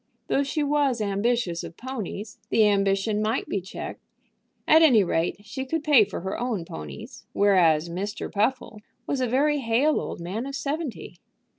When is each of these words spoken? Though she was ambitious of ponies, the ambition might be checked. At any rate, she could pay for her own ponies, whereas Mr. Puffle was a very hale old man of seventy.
Though 0.29 0.41
she 0.41 0.63
was 0.63 0.99
ambitious 0.99 1.63
of 1.63 1.77
ponies, 1.77 2.39
the 2.49 2.65
ambition 2.65 3.21
might 3.21 3.47
be 3.47 3.61
checked. 3.61 4.01
At 4.67 4.81
any 4.81 5.03
rate, 5.03 5.37
she 5.45 5.63
could 5.63 5.83
pay 5.83 6.05
for 6.05 6.21
her 6.21 6.39
own 6.39 6.65
ponies, 6.65 7.27
whereas 7.33 7.87
Mr. 7.87 8.31
Puffle 8.31 8.81
was 9.05 9.21
a 9.21 9.27
very 9.27 9.59
hale 9.59 10.01
old 10.01 10.19
man 10.19 10.47
of 10.47 10.55
seventy. 10.55 11.19